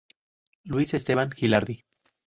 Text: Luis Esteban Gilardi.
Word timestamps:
Luis 0.63 0.95
Esteban 0.95 1.29
Gilardi. 1.29 1.83